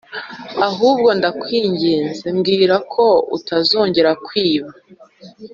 [0.67, 3.05] ahubwo ndakwinginze mbwira ko
[3.37, 4.71] utazongera kwiba